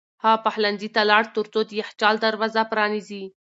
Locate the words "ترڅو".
1.35-1.59